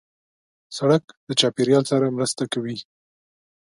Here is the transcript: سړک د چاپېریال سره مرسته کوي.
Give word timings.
سړک 0.77 1.03
د 1.27 1.29
چاپېریال 1.39 1.83
سره 1.91 2.13
مرسته 2.17 2.43
کوي. 2.53 2.77